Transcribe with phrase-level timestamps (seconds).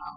[0.00, 0.16] um,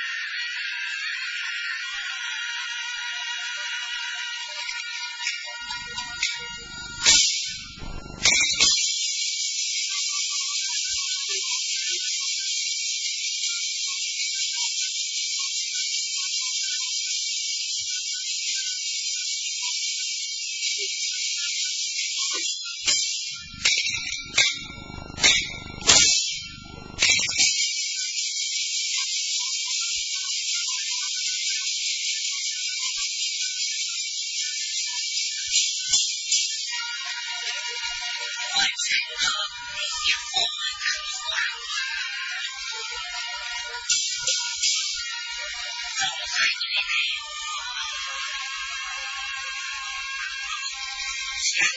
[51.53, 51.67] Thank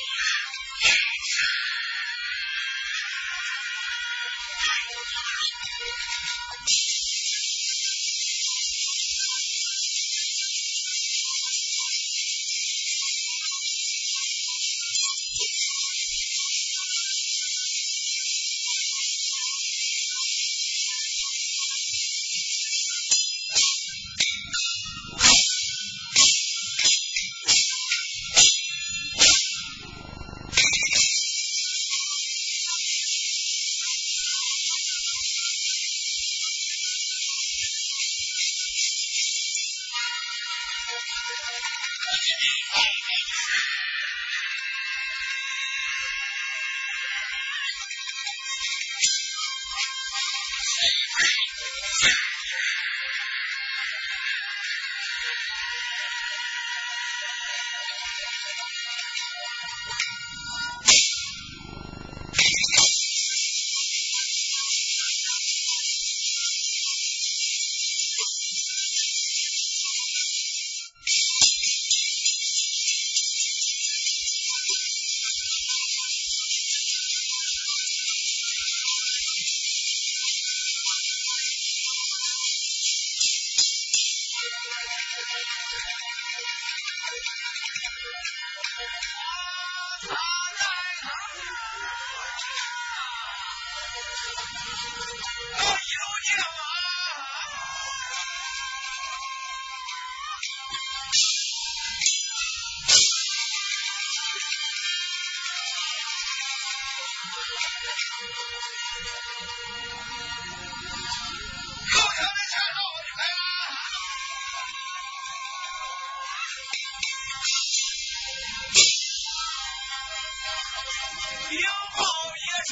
[6.69, 6.94] you.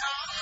[0.03, 0.42] child.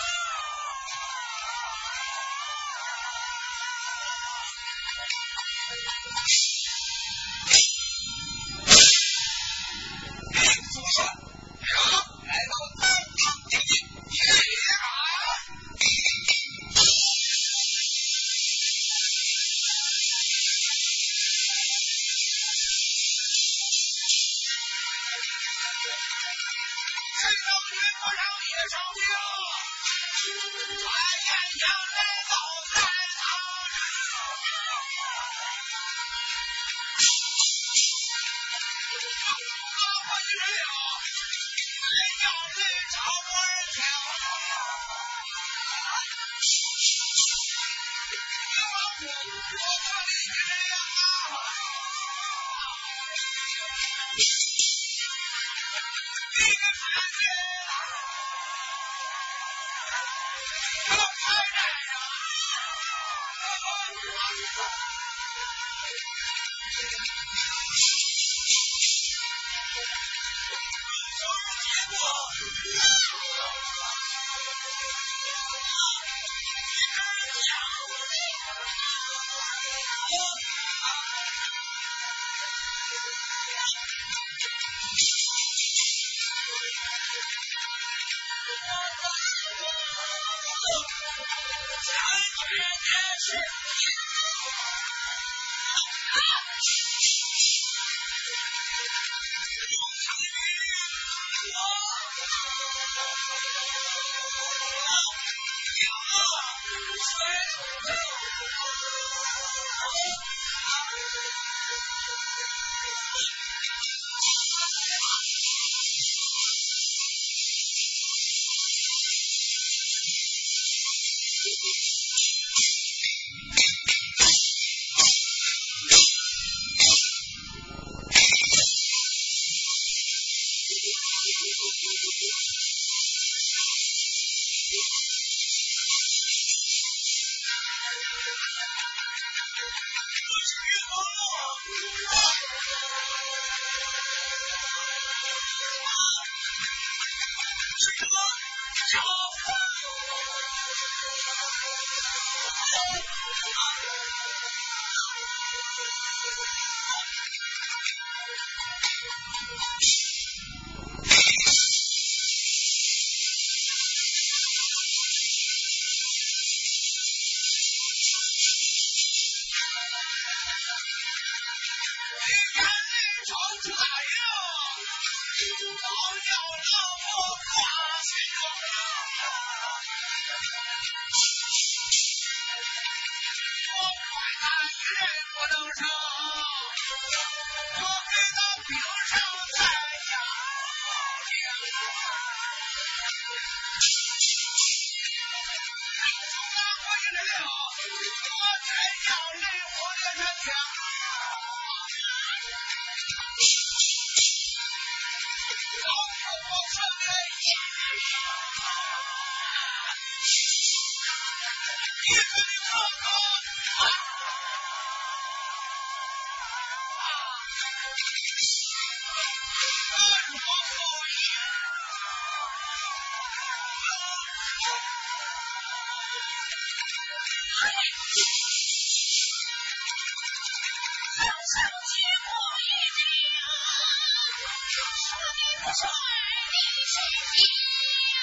[237.31, 238.23] 将军啊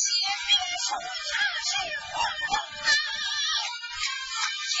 [0.00, 0.08] 先
[0.46, 0.50] 别
[0.80, 0.88] 说
[1.28, 1.36] 这
[1.68, 2.14] 是皇
[2.46, 2.88] 宫啊
[4.72, 4.76] 面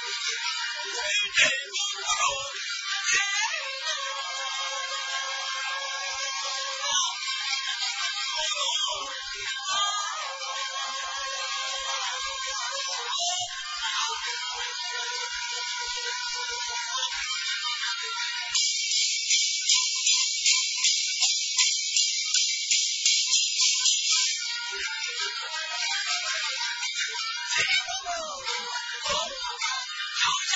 [0.00, 0.38] Oh,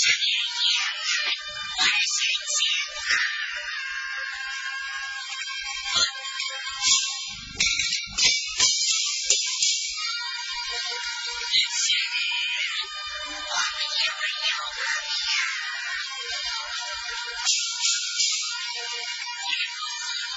[0.00, 0.64] 十年了，
[1.76, 2.64] 二十年
[2.96, 3.12] 了。
[11.40, 11.52] 今
[12.00, 12.72] 日
[13.28, 13.44] 我
[14.16, 15.44] 们又来了，
[19.44, 19.78] 一路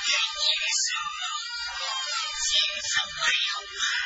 [0.04, 1.32] 风雨相送，
[1.80, 1.88] 我
[2.36, 2.52] 始
[2.84, 4.02] 终没有。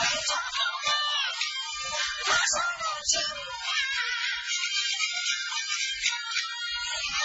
[0.00, 0.88] 白茶好喝，
[2.24, 3.12] 茶香浓极。
[3.20, 3.52] 我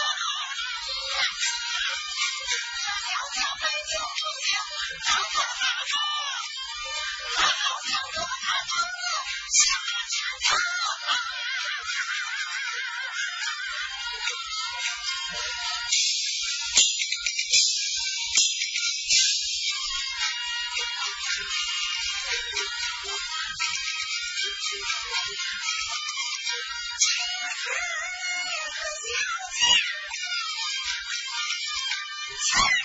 [0.08, 0.60] 好喝，
[1.56, 2.54] 我这
[3.08, 4.60] 小小杯就不行，
[5.06, 5.66] 长这么大，
[7.32, 9.64] 我好像喝汤都不下
[10.10, 10.48] 几口。
[32.54, 32.85] Yeah.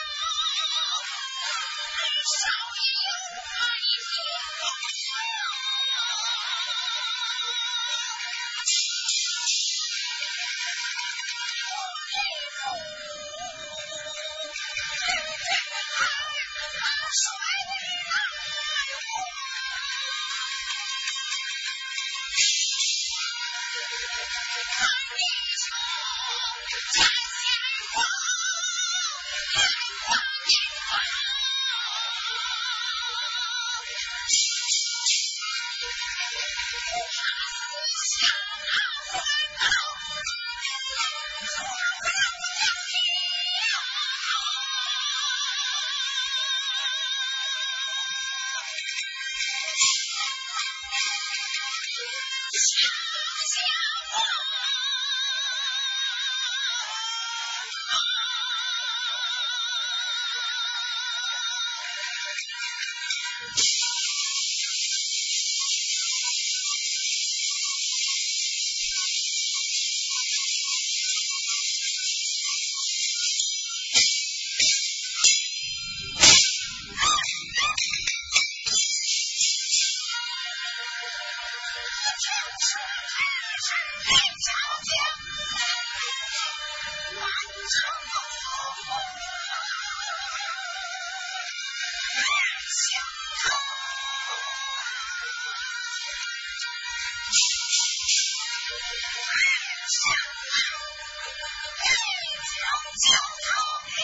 [102.81, 104.00] 小偷。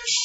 [0.06, 0.25] 啊！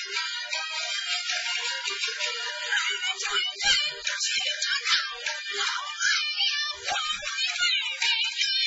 [0.00, 0.08] 二
[3.20, 4.92] 转转，去哪找？
[4.92, 7.28] 找来了花为伴，
[7.60, 8.64] 云为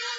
[0.00, 0.09] 友。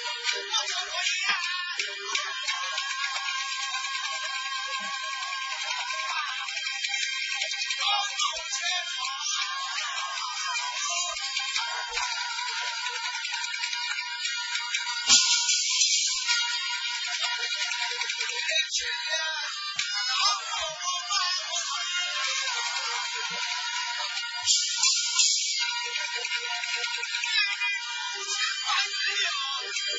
[18.82, 18.88] 奴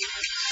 [0.03, 0.52] 才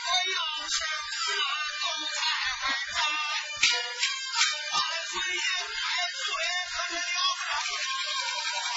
[0.00, 0.92] 没有事儿
[1.80, 2.18] 都来
[2.92, 2.96] 哉，
[4.70, 4.72] 摔
[5.08, 5.74] 碎也摔
[6.14, 6.22] 碎，
[6.70, 8.69] 他才了然。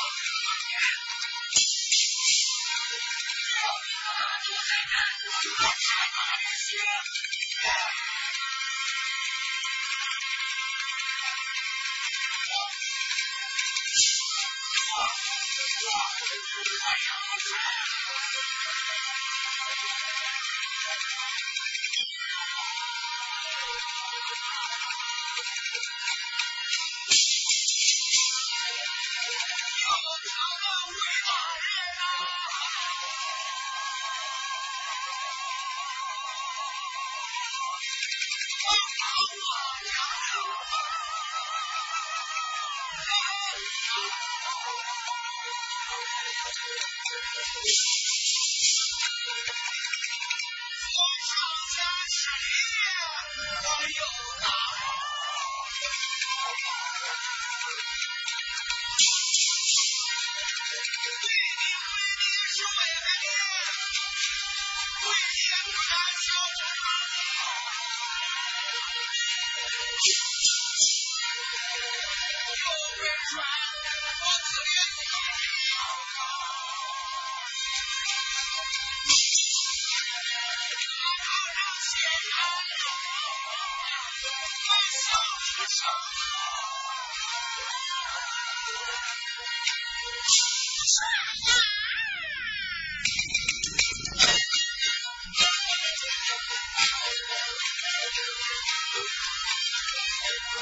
[100.54, 100.62] 谁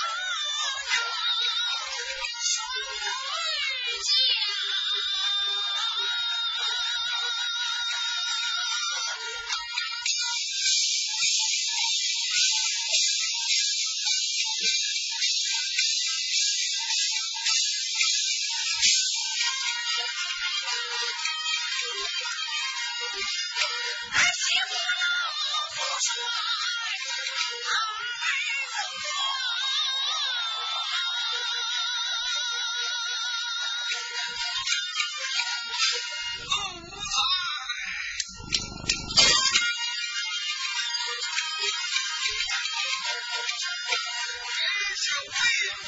[44.93, 45.79] 是为了